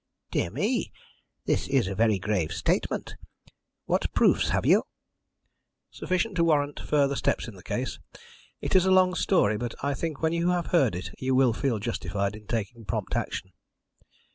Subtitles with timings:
[0.31, 0.91] "Dear me!
[1.45, 3.15] This is a very grave statement.
[3.85, 4.85] What proofs have you?"
[5.91, 7.99] "Sufficient to warrant further steps in the case.
[8.61, 11.53] It is a long story, but I think when you have heard it you will
[11.53, 13.53] feel justified in taking prompt action."